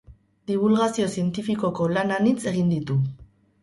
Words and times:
Dibulgazio 0.51 1.11
zientifikoko 1.17 1.89
lan 1.95 2.19
anitz 2.19 2.39
egin 2.57 2.77
ditu. 2.77 3.03